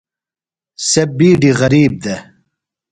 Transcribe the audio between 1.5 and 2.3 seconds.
غریب دےۡ۔